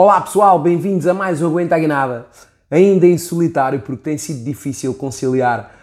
[0.00, 2.26] Olá pessoal, bem-vindos a mais um Aguenta a Guinada.
[2.70, 5.74] Ainda em solitário, porque tem sido difícil conciliar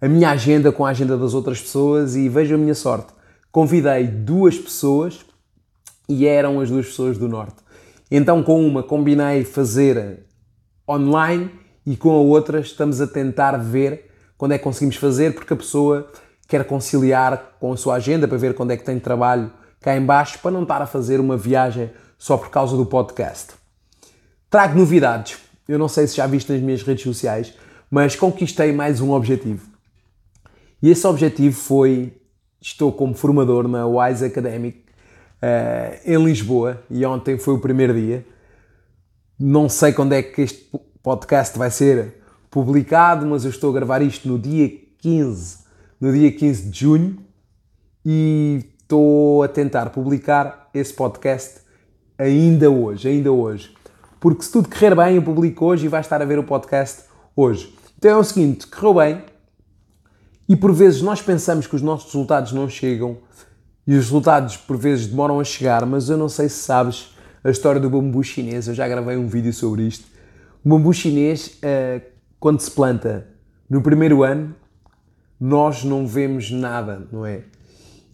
[0.00, 3.12] a minha agenda com a agenda das outras pessoas e vejo a minha sorte.
[3.52, 5.24] Convidei duas pessoas
[6.08, 7.62] e eram as duas pessoas do Norte.
[8.10, 10.26] Então, com uma combinei fazer
[10.88, 11.48] online
[11.86, 15.56] e com a outra estamos a tentar ver quando é que conseguimos fazer, porque a
[15.56, 16.10] pessoa
[16.48, 20.04] quer conciliar com a sua agenda para ver quando é que tem trabalho cá em
[20.04, 23.59] baixo, para não estar a fazer uma viagem só por causa do podcast.
[24.50, 25.38] Trago novidades.
[25.68, 27.54] Eu não sei se já viste nas minhas redes sociais,
[27.88, 29.70] mas conquistei mais um objetivo.
[30.82, 32.12] E esse objetivo foi:
[32.60, 34.78] estou como formador na Wise Academic
[35.40, 38.26] uh, em Lisboa e ontem foi o primeiro dia.
[39.38, 40.68] Não sei quando é que este
[41.00, 42.20] podcast vai ser
[42.50, 45.58] publicado, mas eu estou a gravar isto no dia 15,
[46.00, 47.18] no dia 15 de junho
[48.04, 51.60] e estou a tentar publicar esse podcast
[52.18, 53.79] ainda hoje, ainda hoje.
[54.20, 57.04] Porque se tudo correr bem, eu publico hoje e vai estar a ver o podcast
[57.34, 57.74] hoje.
[57.96, 59.24] Então é o seguinte, correu bem
[60.46, 63.16] e por vezes nós pensamos que os nossos resultados não chegam
[63.86, 67.50] e os resultados por vezes demoram a chegar, mas eu não sei se sabes a
[67.50, 70.06] história do bambu chinês, eu já gravei um vídeo sobre isto.
[70.62, 72.02] O bambu chinês, eh,
[72.38, 73.26] quando se planta
[73.68, 74.54] no primeiro ano,
[75.40, 77.44] nós não vemos nada, não é?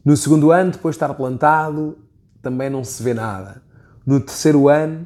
[0.04, 1.98] No segundo ano, depois de estar plantado,
[2.40, 3.60] também não se vê nada.
[4.06, 5.04] No terceiro ano,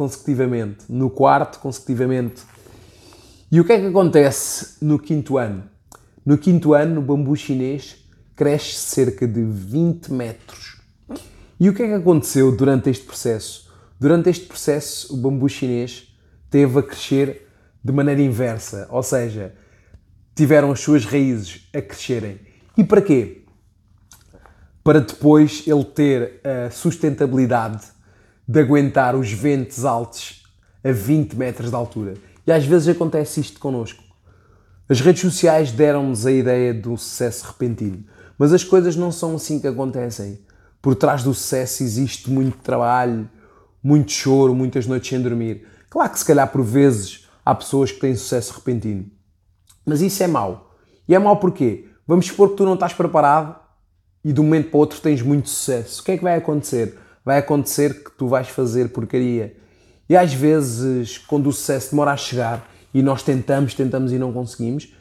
[0.00, 0.86] consecutivamente.
[0.88, 2.40] No quarto, consecutivamente.
[3.52, 5.64] E o que é que acontece no quinto ano?
[6.24, 8.02] No quinto ano, o bambu chinês
[8.34, 10.80] cresce cerca de 20 metros.
[11.60, 13.70] E o que é que aconteceu durante este processo?
[14.00, 16.16] Durante este processo, o bambu chinês
[16.48, 17.46] teve a crescer
[17.84, 19.54] de maneira inversa, ou seja,
[20.34, 22.40] tiveram as suas raízes a crescerem.
[22.74, 23.40] E para quê?
[24.82, 27.86] para depois ele ter a sustentabilidade
[28.46, 30.42] de aguentar os ventos altos
[30.82, 32.14] a 20 metros de altura.
[32.46, 34.02] E às vezes acontece isto connosco.
[34.88, 38.04] As redes sociais deram-nos a ideia de um sucesso repentino,
[38.36, 40.40] mas as coisas não são assim que acontecem.
[40.82, 43.28] Por trás do sucesso existe muito trabalho,
[43.82, 45.66] muito choro, muitas noites sem dormir.
[45.88, 49.06] Claro que se calhar por vezes há pessoas que têm sucesso repentino,
[49.84, 50.74] mas isso é mau.
[51.06, 51.88] E é mau porquê?
[52.06, 53.56] Vamos supor que tu não estás preparado
[54.24, 56.36] e de um momento para o outro tens muito sucesso, o que é que vai
[56.36, 56.98] acontecer?
[57.30, 59.54] Vai acontecer que tu vais fazer porcaria.
[60.08, 64.32] E às vezes, quando o sucesso demora a chegar e nós tentamos, tentamos e não
[64.32, 64.92] conseguimos,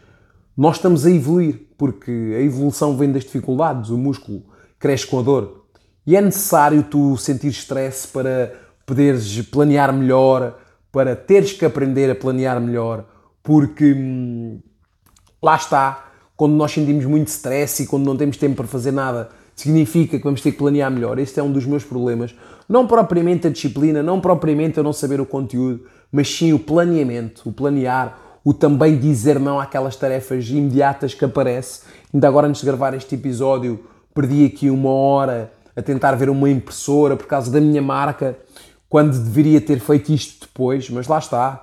[0.55, 4.43] nós estamos a evoluir, porque a evolução vem das dificuldades, o músculo
[4.77, 5.65] cresce com a dor.
[6.05, 8.53] E é necessário tu sentir stress para
[8.85, 10.55] poderes planear melhor,
[10.91, 13.05] para teres que aprender a planear melhor,
[13.41, 14.61] porque hum,
[15.41, 19.31] lá está, quando nós sentimos muito stress e quando não temos tempo para fazer nada,
[19.59, 21.19] significa que vamos ter que planear melhor.
[21.19, 22.33] Este é um dos meus problemas.
[22.67, 27.49] Não propriamente a disciplina, não propriamente eu não saber o conteúdo, mas sim o planeamento,
[27.49, 31.83] o planear, o também dizer não àquelas tarefas imediatas que aparecem.
[32.13, 33.83] Ainda agora, antes de gravar este episódio,
[34.13, 38.37] perdi aqui uma hora a tentar ver uma impressora por causa da minha marca,
[38.87, 41.61] quando deveria ter feito isto depois, mas lá está.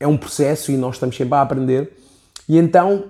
[0.00, 1.92] É um processo e nós estamos sempre a aprender.
[2.48, 3.04] E então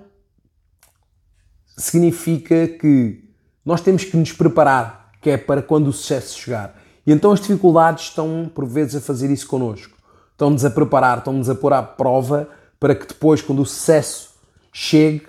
[1.75, 3.30] significa que
[3.65, 6.81] nós temos que nos preparar, que é para quando o sucesso chegar.
[7.05, 9.95] E então as dificuldades estão, por vezes, a fazer isso connosco.
[10.31, 12.49] Estão-nos a preparar, estão-nos a pôr à prova
[12.79, 14.31] para que depois, quando o sucesso
[14.73, 15.27] chegue,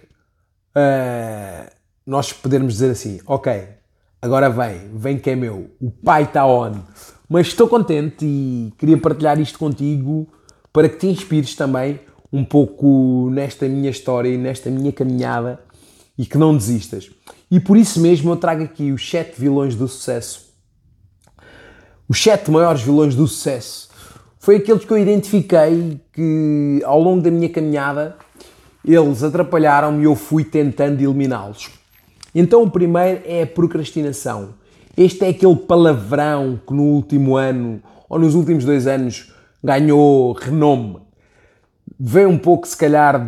[0.76, 1.70] uh,
[2.06, 3.68] nós podermos dizer assim: Ok,
[4.20, 6.80] agora vem, vem que é meu, o pai está on.
[7.28, 10.28] Mas estou contente e queria partilhar isto contigo
[10.72, 12.00] para que te inspires também
[12.32, 15.60] um pouco nesta minha história e nesta minha caminhada
[16.16, 17.10] e que não desistas.
[17.52, 20.54] E por isso mesmo eu trago aqui os 7 vilões do sucesso.
[22.08, 23.90] Os 7 maiores vilões do sucesso.
[24.38, 28.16] Foi aqueles que eu identifiquei que ao longo da minha caminhada
[28.82, 31.68] eles atrapalharam-me e eu fui tentando eliminá-los.
[32.34, 34.54] Então o primeiro é a procrastinação.
[34.96, 39.30] Este é aquele palavrão que no último ano ou nos últimos dois anos
[39.62, 41.00] ganhou renome.
[42.00, 43.22] Vem um pouco, se calhar,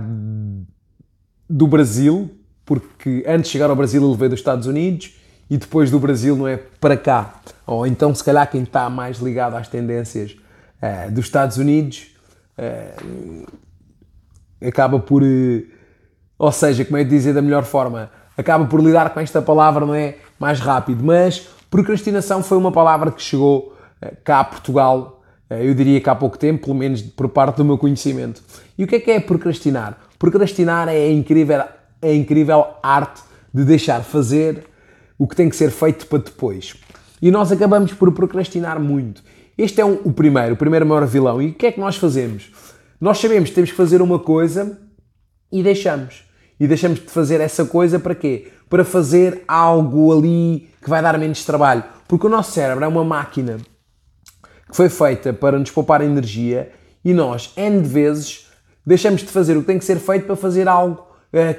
[1.47, 2.31] do Brasil,
[2.65, 5.15] porque antes de chegar ao Brasil ele veio dos Estados Unidos
[5.51, 7.35] e depois do Brasil não é para cá.
[7.67, 10.37] Ou então, se calhar, quem está mais ligado às tendências
[10.83, 12.09] uh, dos Estados Unidos
[12.59, 13.47] uh,
[14.67, 15.23] acaba por.
[15.23, 15.63] Uh,
[16.39, 18.11] ou seja, como é que dizer da melhor forma?
[18.37, 20.17] Acaba por lidar com esta palavra, não é?
[20.39, 21.05] Mais rápido.
[21.05, 23.73] Mas procrastinação foi uma palavra que chegou
[24.23, 27.79] cá a Portugal, eu diria que há pouco tempo, pelo menos por parte do meu
[27.79, 28.43] conhecimento.
[28.77, 29.97] E o que é que é procrastinar?
[30.19, 31.63] Procrastinar é incrível
[32.05, 33.23] a incrível arte
[33.53, 34.65] de deixar fazer
[35.19, 36.75] o que tem que ser feito para depois.
[37.23, 39.23] E nós acabamos por procrastinar muito.
[39.57, 41.41] Este é um, o primeiro, o primeiro maior vilão.
[41.41, 42.51] E o que é que nós fazemos?
[43.01, 44.79] Nós sabemos que temos que fazer uma coisa
[45.51, 46.25] e deixamos.
[46.59, 48.53] E deixamos de fazer essa coisa para quê?
[48.69, 51.85] Para fazer algo ali que vai dar menos trabalho.
[52.09, 53.59] Porque o nosso cérebro é uma máquina
[54.69, 56.73] que foi feita para nos poupar energia
[57.05, 58.49] e nós, N de vezes,
[58.85, 61.57] deixamos de fazer o que tem que ser feito para fazer algo é,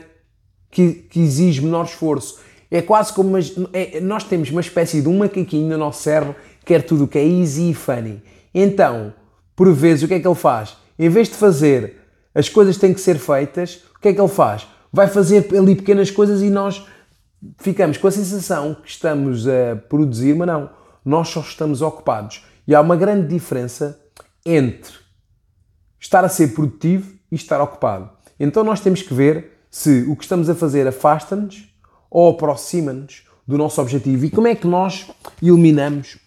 [0.76, 2.38] que, que, exige menor esforço.
[2.70, 3.40] É quase como uma,
[3.72, 7.08] é, nós temos uma espécie de um macaquinho no nosso cérebro que quer tudo o
[7.08, 8.22] que é easy e funny.
[8.54, 9.14] Então,
[9.56, 10.76] por vezes, o que é que ele faz?
[11.00, 12.02] Em vez de fazer
[12.34, 14.68] as coisas têm que ser feitas, o que é que ele faz?
[14.92, 16.86] Vai fazer ali pequenas coisas e nós
[17.58, 20.70] ficamos com a sensação que estamos a produzir, mas não,
[21.06, 22.44] nós só estamos ocupados.
[22.68, 23.98] E há uma grande diferença
[24.46, 24.92] entre
[25.98, 28.10] estar a ser produtivo e estar ocupado.
[28.38, 31.68] Então nós temos que ver se o que estamos a fazer afasta-nos
[32.10, 35.12] ou aproxima-nos do nosso objetivo e como é que nós
[35.44, 36.18] eliminamos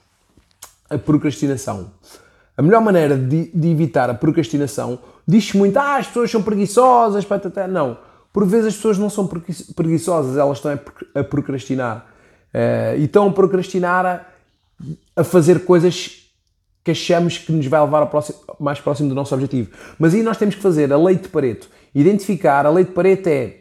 [0.90, 1.90] a procrastinação.
[2.54, 7.24] A melhor maneira de, de evitar a procrastinação diz-se muito, ah, as pessoas são preguiçosas,
[7.24, 7.66] patata.
[7.66, 7.96] Não.
[8.34, 9.26] Por vezes as pessoas não são
[9.74, 10.78] preguiçosas, elas estão
[11.14, 12.06] a procrastinar.
[12.52, 14.26] Uh, e estão a procrastinar a,
[15.22, 16.22] a fazer coisas
[16.84, 19.70] que achamos que nos vai levar próximo, mais próximo do nosso objetivo.
[19.98, 21.77] Mas aí nós temos que fazer a lei de Pareto.
[21.94, 23.58] Identificar, a lei de Pareto é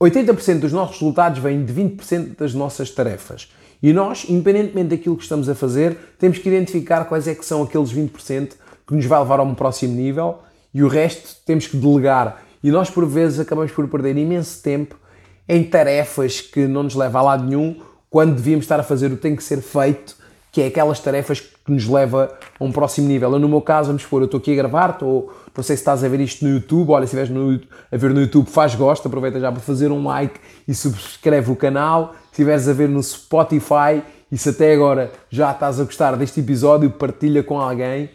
[0.00, 3.50] 80% dos nossos resultados vêm de 20% das nossas tarefas.
[3.82, 7.62] E nós, independentemente daquilo que estamos a fazer, temos que identificar quais é que são
[7.62, 8.52] aqueles 20%
[8.86, 10.38] que nos vai levar a um próximo nível
[10.72, 12.42] e o resto temos que delegar.
[12.62, 14.96] E nós, por vezes, acabamos por perder imenso tempo
[15.48, 17.80] em tarefas que não nos levam a lado nenhum,
[18.10, 20.16] quando devíamos estar a fazer o que tem que ser feito
[20.50, 23.32] que é aquelas tarefas que nos leva a um próximo nível.
[23.32, 25.82] Eu, no meu caso, vamos supor, eu estou aqui a gravar, estou, não sei se
[25.82, 29.06] estás a ver isto no YouTube, olha, se estiveres a ver no YouTube, faz gosto,
[29.06, 32.14] aproveita já para fazer um like e subscreve o canal.
[32.32, 36.40] Se estiveres a ver no Spotify e se até agora já estás a gostar deste
[36.40, 38.10] episódio, partilha com alguém.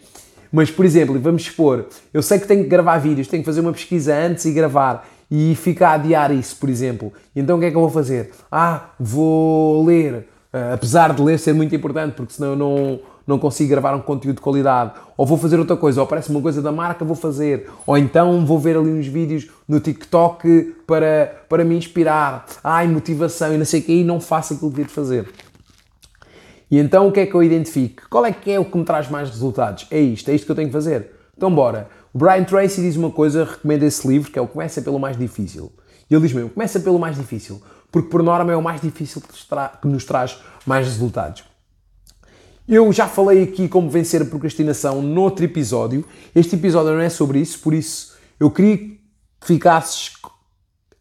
[0.52, 3.62] Mas, por exemplo, vamos supor, eu sei que tenho que gravar vídeos, tenho que fazer
[3.62, 7.12] uma pesquisa antes e gravar e ficar a adiar isso, por exemplo.
[7.36, 8.30] Então o que é que eu vou fazer?
[8.52, 13.40] Ah, vou ler Uh, apesar de ler ser muito importante, porque senão eu não, não
[13.40, 14.92] consigo gravar um conteúdo de qualidade.
[15.18, 17.70] Ou vou fazer outra coisa, ou aparece uma coisa da marca, vou fazer.
[17.88, 22.46] Ou então vou ver ali uns vídeos no TikTok para, para me inspirar.
[22.64, 25.28] Ai, motivação e não sei o que, e não faço aquilo que devia de fazer.
[26.70, 28.04] E então o que é que eu identifico?
[28.10, 29.88] Qual é que é o que me traz mais resultados?
[29.90, 31.12] É isto, é isto que eu tenho que fazer.
[31.36, 31.88] Então bora.
[32.14, 35.18] O Brian Tracy diz uma coisa, recomenda esse livro, que é o Começa pelo mais
[35.18, 35.72] difícil.
[36.10, 37.62] E ele diz mesmo, começa pelo mais difícil
[37.94, 41.44] porque por norma é o mais difícil que nos traz mais resultados.
[42.68, 46.04] Eu já falei aqui como vencer a procrastinação noutro episódio.
[46.34, 49.00] Este episódio não é sobre isso, por isso eu queria que
[49.42, 50.14] ficasses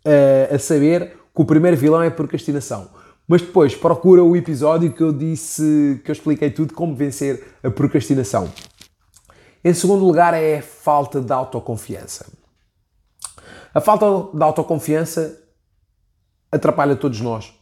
[0.05, 2.91] uh, a saber que o primeiro vilão é a procrastinação.
[3.27, 7.71] Mas depois procura o episódio que eu disse, que eu expliquei tudo como vencer a
[7.71, 8.53] procrastinação.
[9.65, 12.42] Em segundo lugar é a falta de autoconfiança.
[13.75, 15.39] A falta de autoconfiança
[16.51, 17.53] atrapalha todos nós.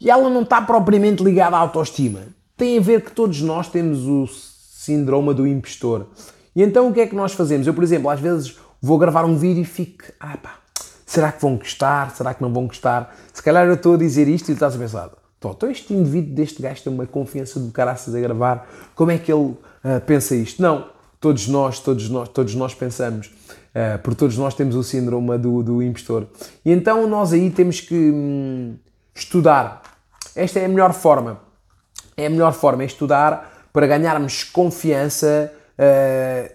[0.00, 2.20] E ela não está propriamente ligada à autoestima.
[2.56, 6.08] Tem a ver que todos nós temos o síndrome do impostor.
[6.54, 7.66] E então o que é que nós fazemos?
[7.66, 10.58] Eu, por exemplo, às vezes vou gravar um vídeo e fico, ah pá,
[11.06, 12.10] será que vão gostar?
[12.16, 13.16] Será que não vão gostar?
[13.32, 16.60] Se calhar eu estou a dizer isto e estás a pensar, então este indivíduo deste
[16.60, 20.60] gajo tem uma confiança do caraças a gravar, como é que ele uh, pensa isto?
[20.60, 20.88] Não,
[21.20, 23.30] todos nós, todos nós, todos nós pensamos.
[23.72, 26.26] Uh, porque todos nós temos o síndrome do, do impostor.
[26.64, 28.76] E então nós aí temos que hum,
[29.14, 29.82] estudar.
[30.36, 31.40] Esta é a melhor forma.
[32.16, 35.50] É a melhor forma, é estudar para ganharmos confiança.
[35.78, 36.52] Uh,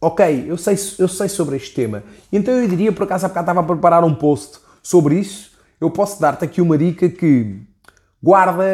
[0.00, 2.02] ok, eu sei, eu sei sobre este tema.
[2.32, 5.52] Então eu diria, por acaso há bocado estava a preparar um post sobre isso.
[5.78, 7.60] Eu posso dar-te aqui uma dica que
[8.22, 8.64] guarda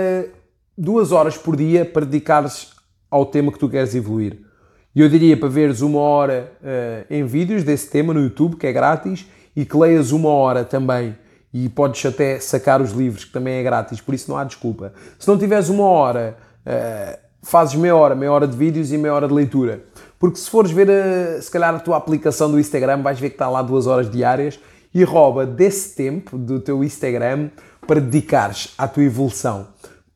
[0.76, 2.70] duas horas por dia para dedicares
[3.10, 4.48] ao tema que tu queres evoluir.
[4.95, 8.66] E eu diria para veres uma hora uh, em vídeos desse tema no YouTube, que
[8.66, 11.16] é grátis, e que leias uma hora também.
[11.52, 14.92] E podes até sacar os livros, que também é grátis, por isso não há desculpa.
[15.18, 19.14] Se não tiveres uma hora, uh, fazes meia hora, meia hora de vídeos e meia
[19.14, 19.83] hora de leitura.
[20.18, 23.35] Porque se fores ver, uh, se calhar, a tua aplicação do Instagram, vais ver que
[23.35, 24.59] está lá duas horas diárias
[24.95, 27.50] e rouba desse tempo do teu Instagram
[27.87, 29.68] para dedicares à tua evolução.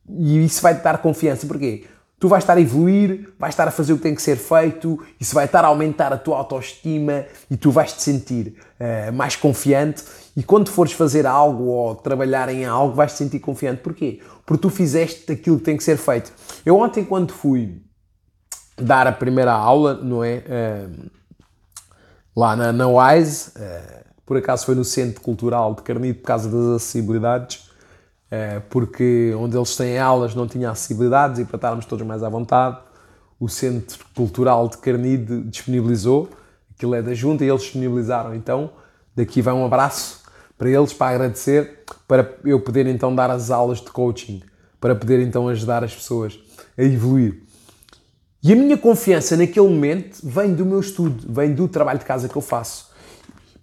[0.09, 1.47] E isso vai-te dar confiança.
[1.47, 1.85] Porquê?
[2.23, 4.97] Tu vais estar a evoluir, vais estar a fazer o que tem que ser feito,
[5.19, 9.35] isso vai estar a aumentar a tua autoestima e tu vais te sentir uh, mais
[9.35, 10.05] confiante.
[10.33, 13.81] E quando fores fazer algo ou trabalhar em algo, vais te sentir confiante.
[13.81, 14.21] Porquê?
[14.45, 16.31] Porque tu fizeste aquilo que tem que ser feito.
[16.65, 17.81] Eu ontem, quando fui
[18.77, 20.45] dar a primeira aula, não é?
[20.47, 21.11] Uh,
[22.33, 26.49] lá na, na WISE, uh, por acaso foi no Centro Cultural de Carnide por causa
[26.49, 27.72] das acessibilidades
[28.69, 32.77] porque onde eles têm aulas não tinha acessibilidades e para estarmos todos mais à vontade,
[33.39, 36.29] o Centro Cultural de Carnide disponibilizou,
[36.75, 38.33] aquilo é da Junta e eles disponibilizaram.
[38.33, 38.71] Então,
[39.15, 40.23] daqui vai um abraço
[40.57, 44.41] para eles, para agradecer, para eu poder então dar as aulas de coaching,
[44.79, 46.39] para poder então ajudar as pessoas
[46.77, 47.43] a evoluir.
[48.41, 52.27] E a minha confiança naquele momento vem do meu estudo, vem do trabalho de casa
[52.27, 52.91] que eu faço.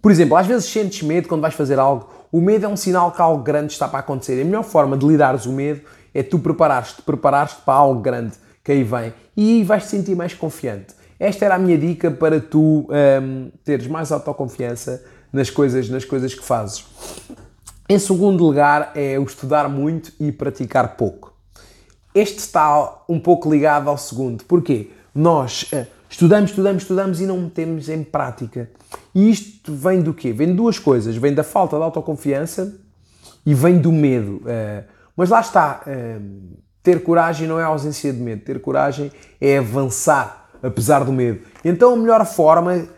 [0.01, 2.09] Por exemplo, às vezes sentes medo quando vais fazer algo.
[2.33, 4.41] O medo é um sinal que algo grande está para acontecer.
[4.41, 5.81] A melhor forma de lidares o medo
[6.15, 10.15] é tu preparares-te, preparares-te para algo grande que aí vem e aí vais te sentir
[10.15, 10.95] mais confiante.
[11.19, 16.35] Esta era a minha dica para tu um, teres mais autoconfiança nas coisas, nas coisas
[16.35, 16.85] que fazes.
[17.89, 21.35] Em segundo lugar, é o estudar muito e praticar pouco.
[22.15, 24.45] Este está um pouco ligado ao segundo.
[24.45, 24.91] Porquê?
[25.15, 28.71] Nós uh, estudamos, estudamos, estudamos e não metemos em prática.
[29.15, 30.33] E isto vem do quê?
[30.33, 31.17] Vem de duas coisas.
[31.17, 32.79] Vem da falta de autoconfiança
[33.45, 34.37] e vem do medo.
[34.37, 34.85] Uh,
[35.17, 35.83] mas lá está.
[35.87, 38.43] Uh, ter coragem não é ausência de medo.
[38.43, 41.41] Ter coragem é avançar, apesar do medo.
[41.65, 42.89] Então a melhor forma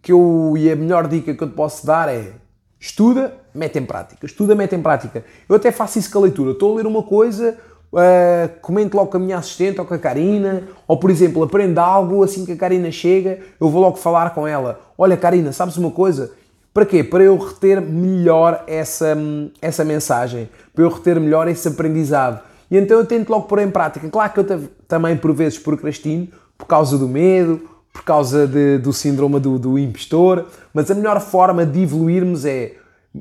[0.00, 2.32] que eu, e a melhor dica que eu te posso dar é
[2.78, 4.26] estuda, mete em prática.
[4.26, 5.24] Estuda, mete em prática.
[5.48, 6.52] Eu até faço isso com a leitura.
[6.52, 7.58] Estou a ler uma coisa
[7.92, 11.82] uh, comente logo com a minha assistente ou com a Karina, ou por exemplo, aprenda
[11.82, 14.80] algo assim que a Karina chega, eu vou logo falar com ela.
[14.96, 16.32] Olha, Karina, sabes uma coisa?
[16.72, 17.04] Para quê?
[17.04, 19.16] Para eu reter melhor essa,
[19.60, 22.40] essa mensagem, para eu reter melhor esse aprendizado.
[22.70, 24.08] E então eu tento logo pôr em prática.
[24.08, 27.60] Claro que eu também por vezes procrastino, por causa do medo,
[27.92, 32.72] por causa de, do síndrome do, do impostor, mas a melhor forma de evoluirmos é,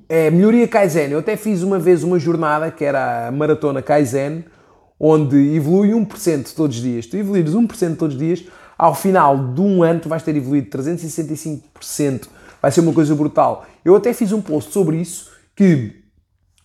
[0.07, 1.11] é melhoria Kaizen.
[1.11, 4.45] Eu até fiz uma vez uma jornada que era a Maratona Kaizen,
[5.03, 7.07] onde evolui 1% todos os dias.
[7.07, 8.45] Tu evoluires 1% todos os dias,
[8.77, 12.27] ao final de um ano tu vais ter evoluído 365%.
[12.61, 13.65] Vai ser uma coisa brutal.
[13.83, 15.99] Eu até fiz um post sobre isso que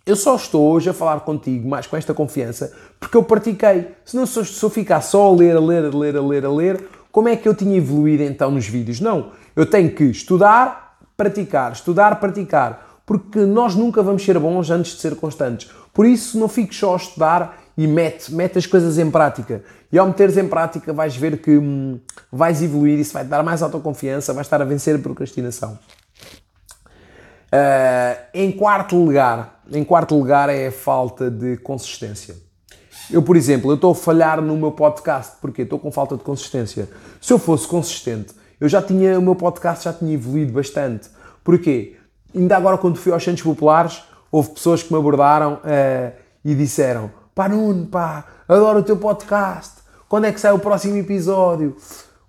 [0.05, 3.93] eu só estou hoje a falar contigo mais com esta confiança porque eu pratiquei.
[4.05, 6.52] Se não se eu ficar só a ler, a ler, a ler, a ler, a
[6.52, 9.00] ler, como é que eu tinha evoluído então nos vídeos?
[9.00, 9.33] Não.
[9.57, 13.00] Eu tenho que estudar, praticar, estudar, praticar.
[13.07, 15.71] Porque nós nunca vamos ser bons antes de ser constantes.
[15.95, 19.62] Por isso, não fiques só a estudar e mete, mete as coisas em prática.
[19.92, 22.00] E ao meteres em prática vais ver que hum,
[22.33, 25.78] vais evoluir, isso vai te dar mais autoconfiança, vais estar a vencer a procrastinação.
[27.47, 32.35] Uh, em quarto lugar, em quarto lugar é a falta de consistência.
[33.11, 36.88] Eu, por exemplo, estou a falhar no meu podcast porque estou com falta de consistência.
[37.21, 41.09] Se eu fosse consistente, eu já tinha o meu podcast já tinha evoluído bastante.
[41.45, 41.97] Porquê?
[42.35, 44.02] Ainda agora quando fui aos Santos Populares,
[44.33, 46.12] houve pessoas que me abordaram uh,
[46.45, 49.83] e disseram Pá, Nuno, pá, adoro o teu podcast.
[50.09, 51.76] Quando é que sai o próximo episódio?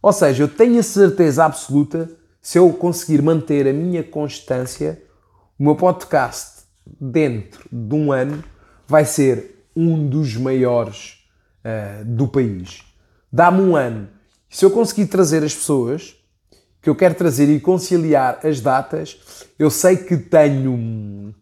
[0.01, 2.11] Ou seja, eu tenho a certeza absoluta,
[2.41, 5.01] se eu conseguir manter a minha constância,
[5.57, 6.63] o meu podcast
[6.99, 8.43] dentro de um ano
[8.85, 11.25] vai ser um dos maiores
[11.63, 12.83] uh, do país.
[13.31, 14.09] Dá-me um ano.
[14.49, 16.17] Se eu conseguir trazer as pessoas
[16.81, 21.33] que eu quero trazer e conciliar as datas, eu sei que tenho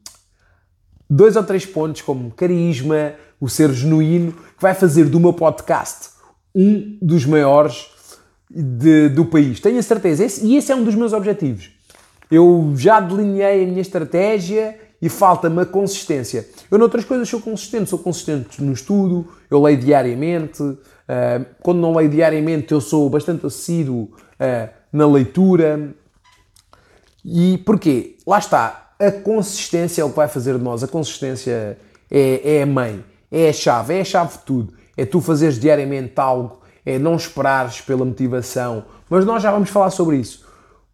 [1.10, 6.16] dois ou três pontos como carisma, o ser genuíno, que vai fazer do meu podcast
[6.56, 7.88] um dos maiores
[8.50, 9.60] de, do país.
[9.60, 10.24] Tenho a certeza.
[10.24, 11.70] Esse, e esse é um dos meus objetivos.
[12.32, 16.48] Eu já delineei a minha estratégia e falta-me a consistência.
[16.72, 17.90] Eu, noutras coisas, sou consistente.
[17.90, 20.64] Sou consistente no estudo, eu leio diariamente.
[20.64, 24.04] Uh, quando não leio diariamente, eu sou bastante assíduo
[24.40, 25.94] uh, na leitura.
[27.24, 28.16] E porquê?
[28.26, 28.94] Lá está.
[28.98, 30.84] A consistência é o que vai fazer de nós.
[30.84, 31.78] A consistência
[32.10, 34.74] é, é a mãe é a chave, é a chave de tudo.
[34.98, 38.86] É tu fazeres diariamente algo, é não esperares pela motivação.
[39.10, 40.46] Mas nós já vamos falar sobre isso.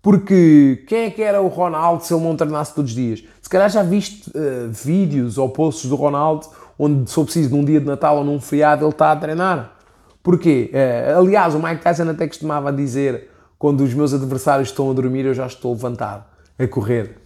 [0.01, 3.23] Porque quem é que era o Ronaldo se ele não treinasse todos os dias?
[3.41, 6.47] Se calhar já viste uh, vídeos ou posts do Ronaldo
[6.79, 9.75] onde, se for preciso, num dia de Natal ou num feriado, ele está a treinar.
[10.23, 10.71] Porquê?
[10.73, 15.25] Uh, aliás, o Mike Tyson até costumava dizer quando os meus adversários estão a dormir,
[15.25, 16.23] eu já estou levantado,
[16.57, 17.17] a correr.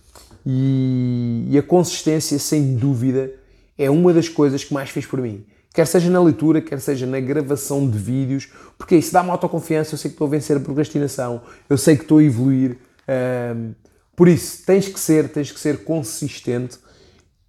[0.45, 3.31] E, e a consistência, sem dúvida,
[3.77, 5.45] é uma das coisas que mais fez por mim.
[5.73, 9.97] Quer seja na leitura, quer seja na gravação de vídeos, porque isso dá-me autoconfiança, eu
[9.97, 12.77] sei que estou a vencer a procrastinação, eu sei que estou a evoluir.
[13.07, 13.73] Um,
[14.15, 16.77] por isso, tens que ser, tens que ser consistente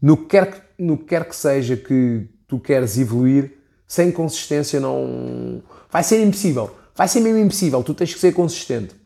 [0.02, 3.52] no que quer, no que, quer que seja que tu queres evoluir,
[3.86, 5.62] sem consistência não...
[5.88, 6.74] Vai ser impossível.
[6.96, 7.82] Vai ser mesmo impossível.
[7.84, 8.96] Tu tens que ser consistente.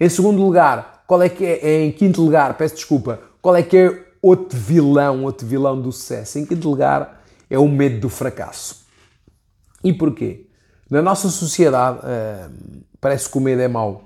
[0.00, 3.76] Em segundo lugar, qual é que é, em quinto lugar, peço desculpa, qual é que
[3.76, 6.38] é outro vilão, outro vilão do sucesso.
[6.38, 8.86] Em quinto lugar, é o medo do fracasso.
[9.82, 10.46] E porquê?
[10.90, 14.04] Na nossa sociedade, uh, parece que o medo é mau.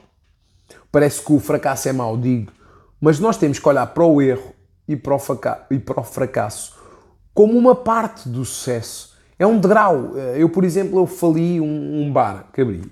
[0.90, 2.52] Parece que o fracasso é mau, digo.
[3.00, 4.54] Mas nós temos que olhar para o erro
[4.86, 5.20] e para o,
[5.70, 6.82] e para o fracasso
[7.34, 9.16] como uma parte do sucesso.
[9.38, 10.16] É um degrau.
[10.36, 12.82] Eu, por exemplo, eu fali um, um bar que abri.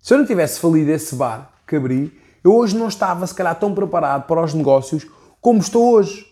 [0.00, 3.58] Se eu não tivesse falido esse bar que abri, eu hoje não estava, se calhar,
[3.58, 5.06] tão preparado para os negócios
[5.40, 6.26] como estou hoje.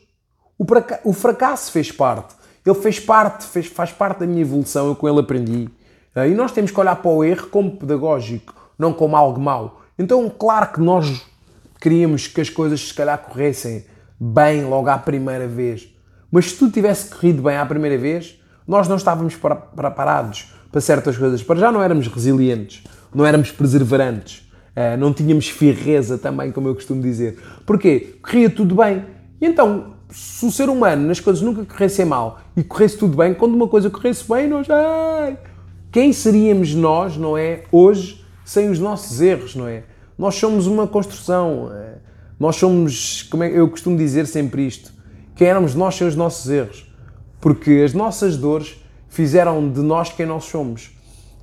[1.04, 2.34] O fracasso fez parte.
[2.64, 5.68] Ele fez parte, fez, faz parte da minha evolução, eu com ele aprendi.
[6.16, 9.82] E nós temos que olhar para o erro como pedagógico, não como algo mau.
[9.98, 11.24] Então, claro que nós
[11.80, 13.84] queríamos que as coisas, se calhar, corressem
[14.18, 15.88] bem logo à primeira vez.
[16.30, 21.18] Mas se tudo tivesse corrido bem à primeira vez, nós não estávamos preparados para certas
[21.18, 21.42] coisas.
[21.42, 22.82] Para já não éramos resilientes,
[23.14, 27.38] não éramos perseverantes, eh, não tínhamos firreza também, como eu costumo dizer.
[27.66, 28.18] Porquê?
[28.22, 29.04] Corria tudo bem.
[29.40, 33.34] E então, se o ser humano nas coisas nunca corresse mal e corresse tudo bem,
[33.34, 34.68] quando uma coisa corresse bem, nós.
[34.70, 35.36] Ai,
[35.90, 37.64] quem seríamos nós, não é?
[37.72, 39.82] Hoje, sem os nossos erros, não é?
[40.16, 41.68] Nós somos uma construção.
[41.72, 41.94] Eh,
[42.38, 44.92] nós somos, como é, eu costumo dizer sempre isto,
[45.34, 46.88] quem éramos nós sem os nossos erros.
[47.40, 48.76] Porque as nossas dores
[49.08, 50.90] fizeram de nós quem nós somos.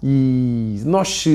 [0.01, 1.25] E nós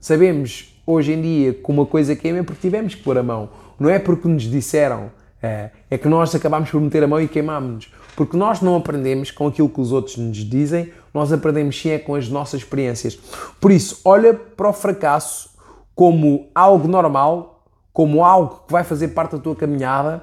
[0.00, 3.50] sabemos hoje em dia que uma coisa queima é porque tivemos que pôr a mão.
[3.78, 5.10] Não é porque nos disseram.
[5.42, 7.92] É, é que nós acabámos por meter a mão e queimámos-nos.
[8.16, 11.98] Porque nós não aprendemos com aquilo que os outros nos dizem, nós aprendemos sim é
[11.98, 13.16] com as nossas experiências.
[13.60, 15.50] Por isso, olha para o fracasso
[15.94, 20.22] como algo normal, como algo que vai fazer parte da tua caminhada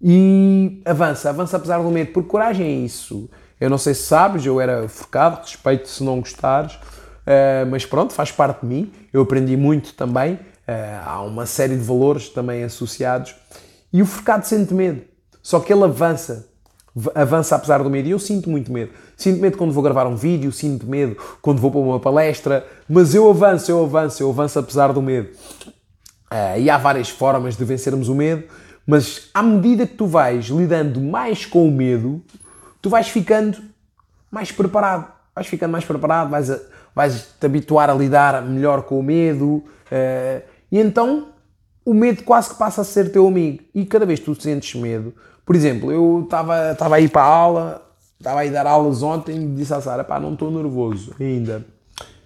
[0.00, 3.28] e avança, avança apesar do medo, porque coragem é isso.
[3.58, 8.12] Eu não sei se sabes, eu era focado, respeito se não gostares, uh, mas pronto,
[8.12, 8.92] faz parte de mim.
[9.12, 10.38] Eu aprendi muito também, uh,
[11.04, 13.34] há uma série de valores também associados.
[13.96, 15.00] E o focado sente medo,
[15.42, 16.50] só que ele avança,
[17.14, 18.06] avança apesar do medo.
[18.06, 18.92] E eu sinto muito medo.
[19.16, 23.14] Sinto medo quando vou gravar um vídeo, sinto medo quando vou para uma palestra, mas
[23.14, 25.30] eu avanço, eu avanço, eu avanço apesar do medo.
[26.30, 28.44] Uh, e há várias formas de vencermos o medo,
[28.86, 32.22] mas à medida que tu vais lidando mais com o medo,
[32.82, 33.56] tu vais ficando
[34.30, 35.10] mais preparado.
[35.34, 36.60] Vais ficando mais preparado, vais, a,
[36.94, 39.64] vais te habituar a lidar melhor com o medo.
[39.90, 41.28] Uh, e então
[41.86, 43.62] o medo quase que passa a ser teu amigo.
[43.72, 45.14] E cada vez que tu sentes medo,
[45.46, 47.82] por exemplo, eu estava, estava aí para a aula,
[48.18, 51.64] estava aí a dar aulas ontem e disse à Sara, pá, não estou nervoso ainda.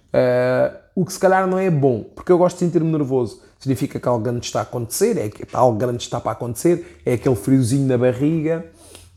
[0.07, 3.43] Uh, o que se calhar não é bom, porque eu gosto de sentir-me nervoso.
[3.59, 7.13] Significa que algo grande está a acontecer, é que algo grande está para acontecer, é
[7.13, 8.65] aquele friozinho na barriga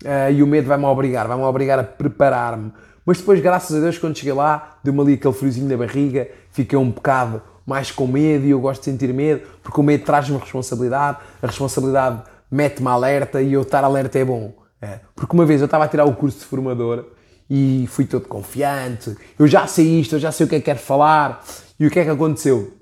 [0.05, 2.71] uh, e o medo vai-me obrigar, vai-me obrigar a preparar-me.
[3.07, 6.79] Mas depois, graças a Deus, quando cheguei lá, deu-me ali aquele friozinho na barriga, fiquei
[6.79, 10.37] um bocado mais com medo e eu gosto de sentir medo, porque o medo traz-me
[10.37, 14.53] responsabilidade, a responsabilidade mete-me alerta e eu estar alerta é bom.
[14.81, 15.01] É.
[15.15, 17.07] Porque uma vez eu estava a tirar o curso de formador
[17.49, 20.65] e fui todo confiante, eu já sei isto, eu já sei o que é que
[20.67, 21.45] quero falar.
[21.79, 22.73] E o que é que aconteceu?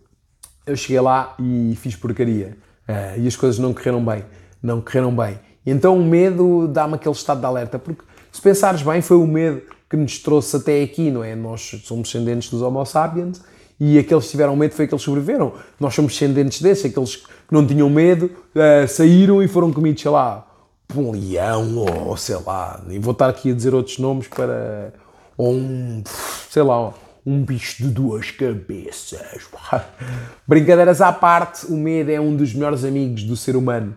[0.66, 2.56] Eu cheguei lá e fiz porcaria.
[2.86, 4.24] É, e as coisas não correram bem.
[4.62, 5.38] Não correram bem.
[5.64, 7.78] E então o medo dá-me aquele estado de alerta.
[7.78, 11.34] Porque se pensares bem, foi o medo que nos trouxe até aqui, não é?
[11.34, 13.40] Nós somos descendentes dos Homo sapiens
[13.84, 15.54] e aqueles que tiveram medo foi aqueles que sobreviveram.
[15.80, 20.10] Nós somos descendentes desses, aqueles que não tinham medo, uh, saíram e foram comidos, sei
[20.12, 20.46] lá,
[20.86, 24.94] por um leão, ou sei lá, nem vou estar aqui a dizer outros nomes para.
[25.36, 26.04] ou um.
[26.48, 26.94] sei lá,
[27.26, 29.48] um bicho de duas cabeças.
[30.46, 33.96] Brincadeiras à parte, o medo é um dos melhores amigos do ser humano.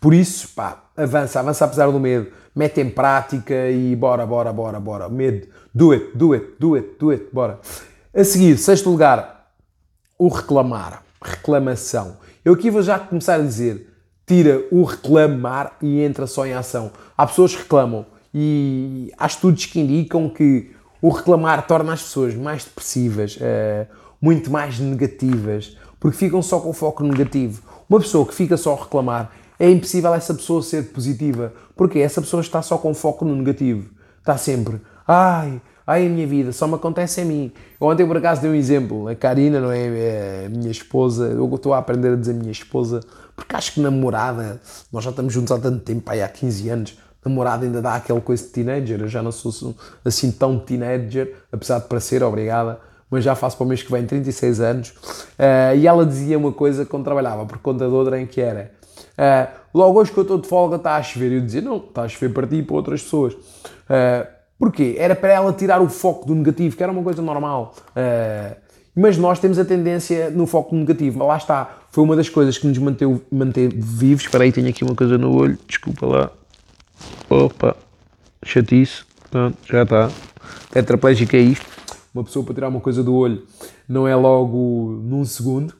[0.00, 2.32] Por isso, pá, avança, avança apesar do medo.
[2.52, 5.08] Mete em prática e bora, bora, bora, bora.
[5.08, 7.60] Medo, do it, do it, do it, do it, bora.
[8.16, 9.50] A seguir, sexto lugar,
[10.16, 11.02] o reclamar.
[11.20, 12.18] Reclamação.
[12.44, 13.92] Eu aqui vou já começar a dizer:
[14.24, 16.92] tira o reclamar e entra só em ação.
[17.18, 20.70] Há pessoas que reclamam e há estudos que indicam que
[21.02, 26.72] o reclamar torna as pessoas mais depressivas, uh, muito mais negativas, porque ficam só com
[26.72, 27.62] foco negativo.
[27.90, 32.20] Uma pessoa que fica só a reclamar, é impossível essa pessoa ser positiva, porque essa
[32.20, 33.90] pessoa está só com foco no negativo.
[34.20, 37.52] Está sempre, ai, Ai, a minha vida, só me acontece a mim.
[37.78, 39.06] Ontem, por acaso, dei um exemplo.
[39.06, 39.86] A Karina, não é?
[39.86, 41.26] é minha esposa.
[41.26, 43.00] Eu estou a aprender a dizer minha esposa,
[43.36, 46.98] porque acho que namorada, nós já estamos juntos há tanto tempo, aí há 15 anos.
[47.22, 48.98] Namorada ainda dá aquela coisa de teenager.
[48.98, 52.80] Eu já não sou assim tão teenager, apesar de parecer, obrigada.
[53.10, 54.88] Mas já faço para o mês que vem 36 anos.
[55.38, 58.72] Uh, e ela dizia uma coisa quando trabalhava por conta de outra em que era.
[59.18, 61.32] Uh, logo hoje que eu estou de folga está a chover.
[61.32, 63.34] Eu dizia, não, está a chover para ti e para outras pessoas.
[63.34, 64.96] Uh, Porquê?
[64.98, 67.74] Era para ela tirar o foco do negativo, que era uma coisa normal.
[67.90, 68.56] Uh,
[68.94, 71.24] mas nós temos a tendência no foco negativo.
[71.24, 71.78] Lá está.
[71.90, 74.24] Foi uma das coisas que nos manteve, manteve vivos.
[74.24, 75.58] Espera aí, tenho aqui uma coisa no olho.
[75.66, 76.30] Desculpa lá.
[77.28, 77.76] Opa.
[78.44, 79.04] Chatice.
[79.30, 80.10] Pronto, já está.
[80.70, 81.66] Tetraplégico é isto.
[82.14, 83.42] Uma pessoa para tirar uma coisa do olho
[83.88, 85.74] não é logo num segundo.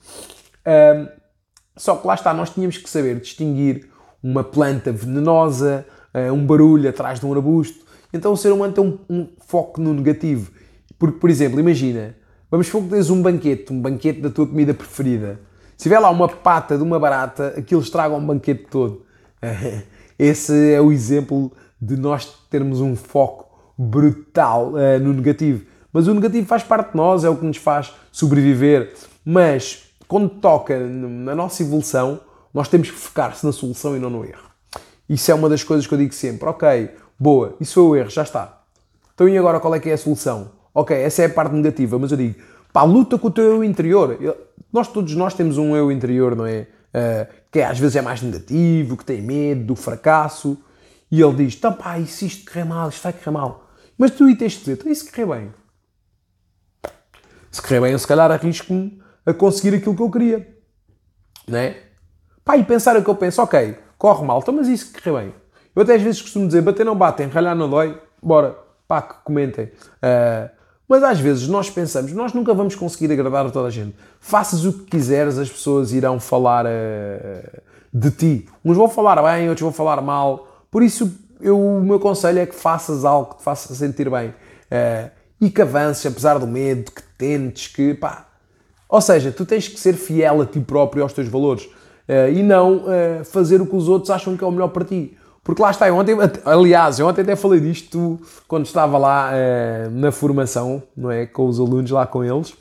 [1.76, 3.88] Só que lá está, nós tínhamos que saber distinguir
[4.22, 5.84] uma planta venenosa,
[6.14, 7.83] uh, um barulho atrás de um arbusto,
[8.14, 10.52] Então o ser humano tem um, um foco no negativo.
[10.96, 12.14] Porque, por exemplo, imagina,
[12.48, 15.40] vamos supor que tens um banquete, um banquete da tua comida preferida.
[15.76, 19.04] Se tiver lá uma pata de uma barata, aquilo estraga um banquete todo.
[20.16, 21.50] Esse é o exemplo
[21.82, 25.66] de nós termos um foco brutal uh, no negativo.
[25.92, 28.94] Mas o negativo faz parte de nós, é o que nos faz sobreviver.
[29.24, 32.20] Mas quando toca na nossa evolução,
[32.52, 34.54] nós temos que focar-se na solução e não no erro.
[35.08, 36.48] Isso é uma das coisas que eu digo sempre.
[36.48, 38.62] Ok, boa, isso foi o erro, já está.
[39.14, 40.50] Então e agora qual é que é a solução?
[40.74, 43.64] Ok, essa é a parte negativa, mas eu digo, pá, luta com o teu eu
[43.64, 44.18] interior.
[44.72, 46.66] Nós, todos nós temos um eu interior, não é?
[46.92, 50.58] Uh, que às vezes é mais negativo, que tem medo do fracasso.
[51.10, 53.68] E ele diz, tá pá, e se isto correr mal, isto vai correr mal.
[53.96, 55.54] Mas tu e tens de dizer, então e se correr bem?
[57.52, 60.56] Se correr bem, eu se calhar arrisco-me a conseguir aquilo que eu queria.
[61.46, 61.80] Não é?
[62.44, 65.34] Pá, e pensar o que eu penso, ok, corre mal, então mas isso correr bem.
[65.74, 68.56] Eu até às vezes costumo dizer, bater não batem, ralhar não dói, bora,
[68.86, 69.66] pá, que comentem.
[69.66, 70.48] Uh,
[70.88, 73.96] mas às vezes nós pensamos, nós nunca vamos conseguir agradar a toda a gente.
[74.20, 78.48] Faças o que quiseres, as pessoas irão falar uh, de ti.
[78.64, 80.46] Uns vão falar bem, outros vão falar mal.
[80.70, 84.28] Por isso, eu, o meu conselho é que faças algo que te faça sentir bem.
[84.28, 85.10] Uh,
[85.40, 88.26] e que avances, apesar do medo, que tentes, que pá.
[88.88, 91.64] Ou seja, tu tens que ser fiel a ti próprio e aos teus valores.
[91.64, 92.84] Uh, e não
[93.24, 95.16] fazer o que os outros acham que é o melhor para ti.
[95.44, 99.90] Porque lá está, eu ontem, aliás, eu ontem até falei disto quando estava lá uh,
[99.90, 101.26] na formação, não é?
[101.26, 102.54] Com os alunos lá com eles,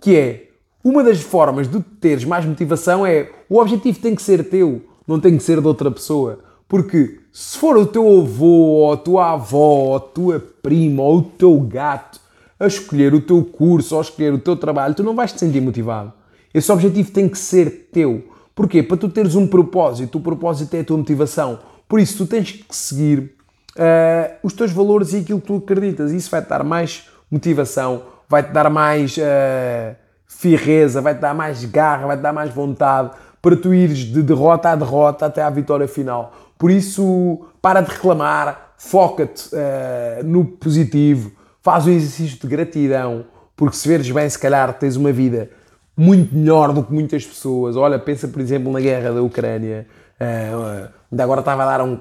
[0.00, 0.48] que é
[0.82, 5.20] uma das formas de teres mais motivação é o objetivo tem que ser teu, não
[5.20, 6.40] tem que ser de outra pessoa.
[6.66, 11.18] Porque se for o teu avô, ou a tua avó, ou a tua prima, ou
[11.18, 12.20] o teu gato
[12.58, 15.40] a escolher o teu curso ou a escolher o teu trabalho, tu não vais te
[15.40, 16.12] sentir motivado.
[16.52, 18.24] Esse objetivo tem que ser teu.
[18.54, 18.82] Porquê?
[18.82, 20.18] Para tu teres um propósito.
[20.18, 21.58] O propósito é a tua motivação.
[21.88, 23.34] Por isso, tu tens que seguir
[23.76, 26.12] uh, os teus valores e aquilo que tu acreditas.
[26.12, 29.94] Isso vai-te dar mais motivação, vai-te dar mais uh,
[30.26, 34.76] firreza, vai-te dar mais garra, vai-te dar mais vontade para tu ires de derrota a
[34.76, 36.32] derrota até à vitória final.
[36.58, 43.76] Por isso, para de reclamar, foca-te uh, no positivo, faz um exercício de gratidão, porque
[43.76, 45.50] se veres bem, se calhar tens uma vida
[45.96, 47.76] muito melhor do que muitas pessoas.
[47.76, 49.86] Olha, pensa, por exemplo, na guerra da Ucrânia.
[50.20, 51.98] Ainda agora estava a dar um,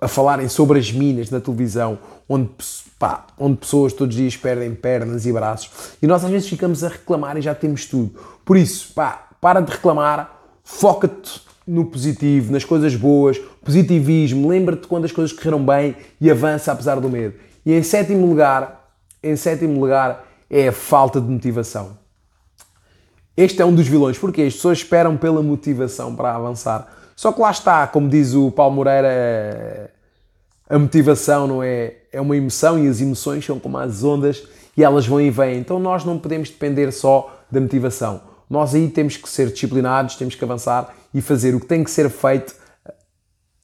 [0.00, 2.50] a falarem sobre as minas na televisão, onde,
[2.98, 5.70] pá, onde pessoas todos os dias perdem pernas e braços.
[6.02, 8.18] E nós às vezes ficamos a reclamar e já temos tudo.
[8.44, 15.04] Por isso, pá, para de reclamar, foca-te no positivo, nas coisas boas, positivismo, lembra-te quando
[15.04, 17.34] as coisas correram bem e avança apesar do medo.
[17.64, 18.90] E em sétimo lugar,
[19.22, 22.01] em sétimo lugar, é a falta de motivação.
[23.36, 26.86] Este é um dos vilões, porque as pessoas esperam pela motivação para avançar.
[27.16, 29.90] Só que lá está, como diz o Paulo Moreira,
[30.68, 34.42] a motivação não é, é uma emoção e as emoções são como as ondas
[34.76, 35.58] e elas vão e vêm.
[35.58, 38.20] Então nós não podemos depender só da motivação.
[38.48, 41.90] Nós aí temos que ser disciplinados, temos que avançar e fazer o que tem que
[41.90, 42.54] ser feito,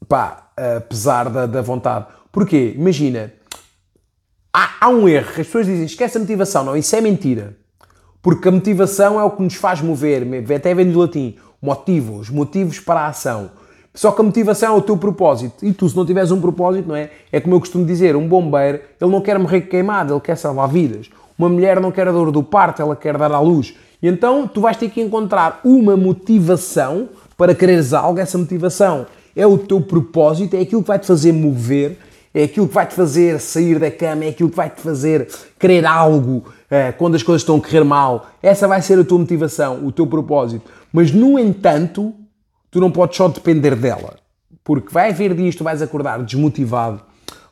[0.09, 2.07] pá, apesar da, da vontade.
[2.33, 2.75] Porquê?
[2.77, 3.33] Imagina,
[4.53, 6.65] há, há um erro, as pessoas dizem, esquece a motivação.
[6.65, 7.57] Não, isso é mentira.
[8.21, 12.31] Porque a motivação é o que nos faz mover, até vem do latim, motivo, os
[12.31, 13.51] motivos para a ação.
[13.95, 15.65] Só que a motivação é o teu propósito.
[15.65, 17.11] E tu, se não tiveres um propósito, não é?
[17.33, 20.69] É como eu costumo dizer: um bombeiro, ele não quer morrer queimado, ele quer salvar
[20.69, 21.11] vidas.
[21.37, 23.75] Uma mulher não quer a dor do parto, ela quer dar à luz.
[24.03, 28.21] E então tu vais ter que encontrar uma motivação para quereres algo.
[28.21, 31.99] Essa motivação é o teu propósito, é aquilo que vai te fazer mover,
[32.35, 35.29] é aquilo que vai te fazer sair da cama, é aquilo que vai te fazer
[35.59, 36.45] querer algo,
[36.97, 40.07] quando as coisas estão a correr mal, essa vai ser a tua motivação, o teu
[40.07, 40.71] propósito.
[40.93, 42.15] Mas, no entanto,
[42.71, 44.17] tu não podes só depender dela.
[44.63, 47.01] Porque vai haver dias que tu vais acordar desmotivado,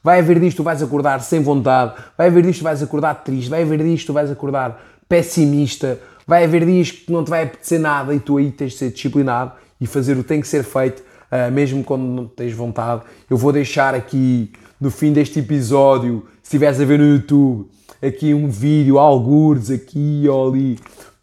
[0.02, 2.82] vai haver dias que tu vais acordar sem vontade, vai haver dias que tu vais
[2.82, 7.24] acordar triste, vai haver dias que tu vais acordar pessimista, vai haver dias que não
[7.24, 10.28] te vai apetecer nada e tu aí tens de ser disciplinado e fazer o que
[10.28, 13.02] tem que ser feito, uh, mesmo quando não tens vontade.
[13.30, 17.66] Eu vou deixar aqui, no fim deste episódio, se estiveres a ver no YouTube,
[18.00, 20.78] aqui um vídeo, algures aqui ou ali,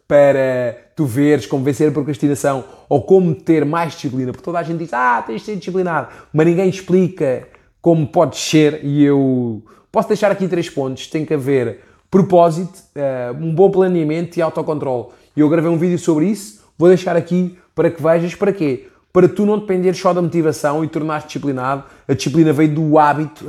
[0.06, 4.32] para tu veres como vencer a procrastinação ou como ter mais disciplina.
[4.32, 7.48] Porque toda a gente diz, ah, tens de ser disciplinado, mas ninguém explica
[7.80, 8.84] como podes ser.
[8.84, 14.38] E eu posso deixar aqui três pontos: tem que haver propósito, eh, um bom planeamento
[14.38, 15.06] e autocontrole.
[15.34, 18.88] E eu gravei um vídeo sobre isso, vou deixar aqui para que vejas para quê?
[19.10, 21.84] Para tu não dependeres só da motivação e tornares disciplinado.
[22.06, 23.46] A disciplina veio do hábito.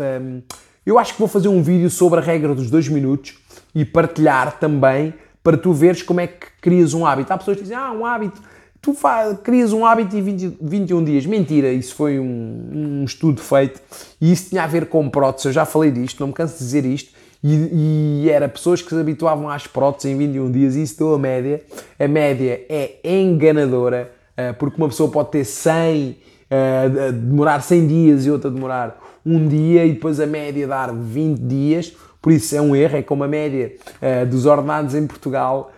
[0.85, 3.33] Eu acho que vou fazer um vídeo sobre a regra dos dois minutos
[3.73, 7.33] e partilhar também para tu veres como é que crias um hábito.
[7.33, 8.39] Há pessoas que dizem, ah, um hábito,
[8.79, 11.25] tu faz, crias um hábito em 20, 21 dias.
[11.25, 12.69] Mentira, isso foi um,
[13.01, 13.81] um, estudo feito
[14.21, 15.45] e isso tinha a ver com próteses.
[15.47, 17.11] Eu já falei disto, não me canso de dizer isto.
[17.43, 21.15] E, e era pessoas que se habituavam às próteses em 21 dias e isso deu
[21.15, 21.63] a média.
[21.99, 28.25] A média é enganadora, uh, porque uma pessoa pode ter 100, uh, demorar 100 dias
[28.25, 31.93] e outra demorar um dia e depois a média dar 20 dias.
[32.21, 35.71] Por isso é um erro, é como a média uh, dos ordenados em Portugal,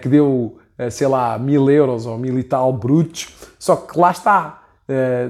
[0.00, 4.12] que deu eh, sei lá, mil euros ou mil e tal brutos, só que lá
[4.12, 4.62] está,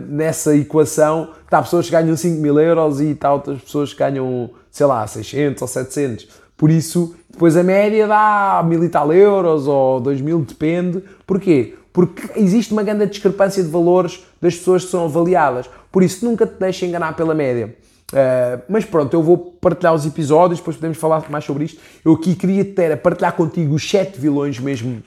[0.07, 4.51] nessa equação, está pessoas que ganham 5 mil euros e está outras pessoas que ganham,
[4.71, 6.29] sei lá, 600 ou 700.
[6.57, 11.03] Por isso, depois a média dá mil e tal euros ou 2 mil, depende.
[11.27, 11.75] Porquê?
[11.95, 15.71] Porque existe uma grande discrepância de valores das pessoas que são avaliadas.
[15.93, 17.77] Por isso, nunca te deixes enganar pela média.
[18.13, 21.81] Uh, mas pronto, eu vou partilhar os episódios, depois podemos falar mais sobre isto.
[22.05, 25.05] Eu aqui queria ter, partilhar contigo os 7 vilões mesmo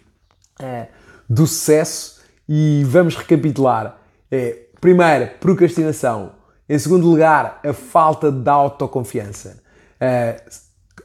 [0.62, 0.88] é,
[1.30, 3.98] do sucesso e vamos recapitular.
[4.32, 6.32] É, primeiro, procrastinação.
[6.70, 9.62] Em segundo lugar, a falta de autoconfiança.
[10.00, 10.42] É,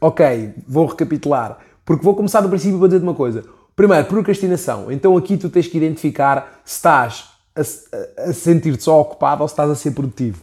[0.00, 3.44] ok, vou recapitular, porque vou começar do princípio para dizer uma coisa.
[3.82, 4.92] Primeiro, procrastinação.
[4.92, 9.54] Então aqui tu tens que identificar se estás a, a sentir-te só ocupado ou se
[9.54, 10.40] estás a ser produtivo.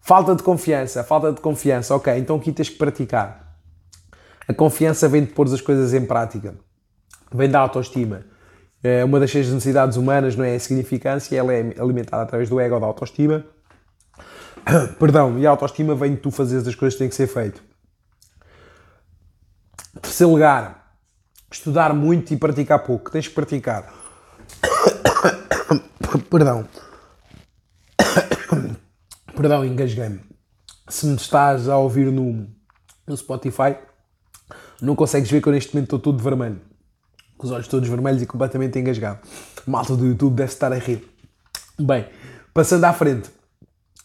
[0.00, 1.96] Falta de confiança, falta de confiança.
[1.96, 3.58] Ok, então aqui tens que praticar.
[4.46, 6.54] A confiança vem de pôr as coisas em prática
[7.34, 8.24] vem da autoestima.
[8.84, 12.60] É uma das seis necessidades humanas não é a significância, ela é alimentada através do
[12.60, 13.44] ego ou da autoestima.
[14.96, 17.60] Perdão, e a autoestima vem de tu fazeres as coisas que têm que ser feito.
[20.00, 20.85] Terceiro lugar,
[21.58, 23.10] estudar muito e praticar pouco.
[23.10, 23.92] Tens que praticar.
[26.30, 26.66] Perdão.
[29.34, 30.20] Perdão, engasguei-me.
[30.88, 32.46] Se me estás a ouvir no,
[33.06, 33.76] no Spotify,
[34.80, 36.60] não consegues ver que eu neste momento estou todo vermelho
[37.36, 39.18] com os olhos todos vermelhos e completamente engasgado.
[39.66, 41.06] Malta do YouTube deve estar a rir.
[41.78, 42.06] Bem,
[42.54, 43.28] passando à frente.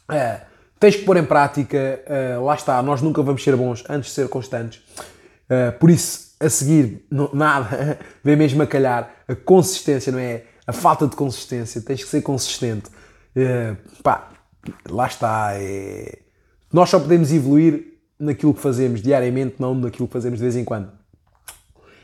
[0.10, 0.42] Uh,
[0.80, 2.04] tens que pôr em prática,
[2.38, 4.82] uh, lá está, nós nunca vamos ser bons antes de ser constantes.
[5.46, 9.14] Uh, por isso, a seguir, não, nada, vem mesmo a calhar.
[9.28, 10.44] A consistência, não é?
[10.66, 12.90] A falta de consistência, tens que ser consistente.
[14.04, 14.30] pá,
[14.90, 15.52] lá está.
[15.56, 16.20] É...
[16.72, 20.64] Nós só podemos evoluir naquilo que fazemos diariamente, não naquilo que fazemos de vez em
[20.64, 20.92] quando.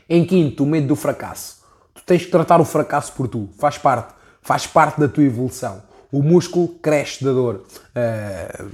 [0.08, 1.62] Em quinto, o medo do fracasso.
[1.94, 5.82] Tu tens que tratar o fracasso por tu, faz parte, faz parte da tua evolução.
[6.10, 7.66] O músculo cresce da dor.
[7.94, 8.70] Uh,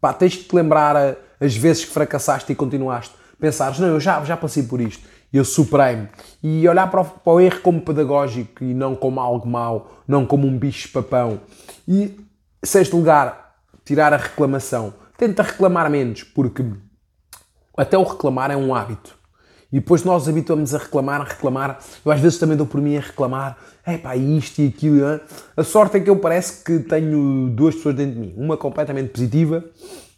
[0.00, 3.14] pá, tens que te lembrar uh, as vezes que fracassaste e continuaste.
[3.40, 6.08] Pensares, não, eu já, já passei por isto, eu superei-me.
[6.42, 10.26] E olhar para o, para o erro como pedagógico e não como algo mau, não
[10.26, 11.40] como um bicho-papão.
[11.88, 12.20] E,
[12.62, 14.92] sexto lugar, tirar a reclamação.
[15.16, 16.64] Tenta reclamar menos, porque
[17.76, 19.18] até o reclamar é um hábito.
[19.72, 21.78] E depois nós habituamos a reclamar, a reclamar.
[22.04, 23.56] Eu às vezes também dou por mim a reclamar.
[23.86, 25.08] É pá, isto e aquilo.
[25.08, 25.20] Hein?
[25.56, 28.34] A sorte é que eu parece que tenho duas pessoas dentro de mim.
[28.36, 29.64] Uma completamente positiva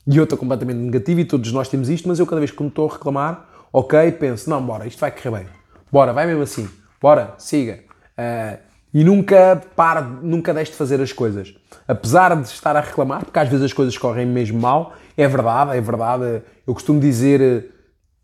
[0.07, 1.21] e outra completamente negativa.
[1.21, 2.09] E todos nós temos isto.
[2.09, 5.11] Mas eu cada vez que me estou a reclamar, ok, penso, não, bora, isto vai
[5.11, 5.47] correr bem.
[5.91, 6.69] Bora, vai mesmo assim.
[7.01, 7.81] Bora, siga.
[8.19, 8.59] Uh,
[8.95, 11.55] e nunca para, nunca deixe de fazer as coisas.
[11.89, 15.77] Apesar de estar a reclamar, porque às vezes as coisas correm mesmo mal, é verdade,
[15.77, 16.43] é verdade.
[16.67, 17.71] Eu costumo dizer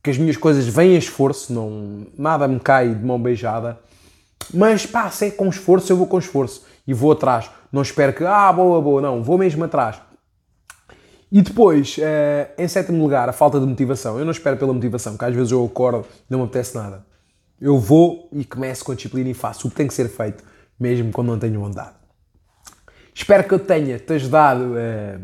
[0.03, 3.79] que as minhas coisas vêm a esforço, não, nada me cai de mão beijada.
[4.53, 7.51] Mas pá, se é com esforço, eu vou com esforço e vou atrás.
[7.73, 10.01] Não espero que, ah, boa, boa, não, vou mesmo atrás.
[11.31, 14.19] E depois, eh, em sétimo lugar, a falta de motivação.
[14.19, 17.05] Eu não espero pela motivação, porque às vezes eu acordo e não me apetece nada.
[17.61, 20.43] Eu vou e começo com a disciplina e faço o que tem que ser feito,
[20.81, 21.97] mesmo quando não tenho vontade.
[23.15, 25.19] Espero que eu tenha-te ajudado eh,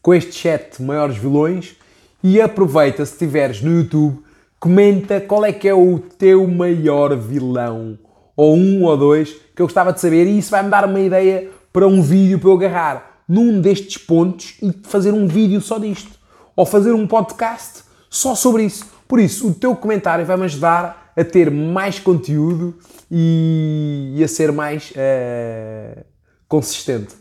[0.00, 1.76] com estes sete maiores vilões
[2.22, 4.22] e aproveita, se estiveres no YouTube,
[4.58, 7.98] comenta qual é que é o teu maior vilão,
[8.34, 11.50] ou um ou dois, que eu gostava de saber, e isso vai-me dar uma ideia
[11.70, 16.12] para um vídeo para eu agarrar num destes pontos e fazer um vídeo só disto.
[16.56, 18.86] Ou fazer um podcast só sobre isso.
[19.08, 22.76] Por isso, o teu comentário vai-me ajudar a ter mais conteúdo
[23.10, 26.04] e, a ser mais uh,
[26.48, 27.14] consistente.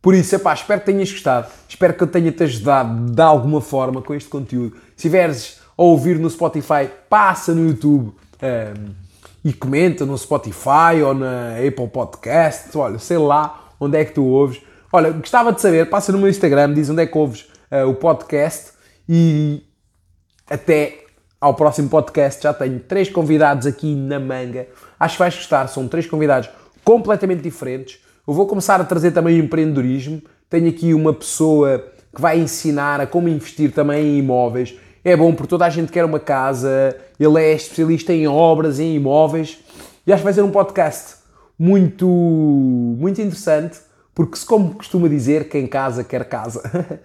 [0.00, 1.48] Por isso, epá, espero que tenhas gostado.
[1.68, 4.76] Espero que eu tenha-te ajudado de alguma forma com este conteúdo.
[4.96, 8.90] Se estiveres a ouvir no Spotify, passa no YouTube um, ehm,
[9.44, 12.76] e comenta no Spotify ou na Apple Podcast.
[12.76, 14.60] Olha, sei lá onde é que tu ouves.
[14.96, 17.94] Olha, gostava de saber, passa no meu Instagram, diz onde é que ouves uh, o
[17.94, 18.70] podcast
[19.08, 19.60] e
[20.48, 21.00] até
[21.40, 22.40] ao próximo podcast.
[22.40, 24.68] Já tenho três convidados aqui na manga.
[25.00, 26.48] Acho que vais gostar, são três convidados
[26.84, 30.22] completamente diferentes eu vou começar a trazer também o empreendedorismo.
[30.48, 34.74] Tenho aqui uma pessoa que vai ensinar a como investir também em imóveis.
[35.04, 38.94] É bom porque toda a gente quer uma casa, ele é especialista em obras, em
[38.94, 39.58] imóveis
[40.06, 41.16] E acho que vai ser um podcast
[41.58, 43.78] muito, muito interessante,
[44.14, 46.62] porque se como costuma dizer, quem casa quer casa.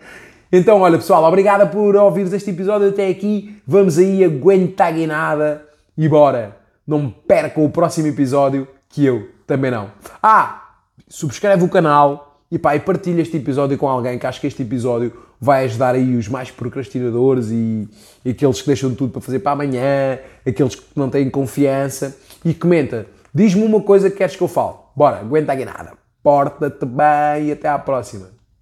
[0.52, 3.60] então, olha pessoal, obrigada por ouvires este episódio até aqui.
[3.66, 5.66] Vamos aí aguentar nada
[5.98, 6.58] e bora.
[6.86, 9.92] Não percam o próximo episódio, que eu também não.
[10.22, 10.70] Ah,
[11.08, 14.62] subscreve o canal e pá, e partilha este episódio com alguém que acho que este
[14.62, 17.88] episódio vai ajudar aí os mais procrastinadores e,
[18.26, 22.18] e aqueles que deixam tudo para fazer para amanhã, aqueles que não têm confiança.
[22.44, 24.76] E comenta, diz-me uma coisa que queres que eu fale.
[24.96, 25.99] Bora, aguenta aqui nada.
[26.24, 28.39] Porta-te bem e até à próxima.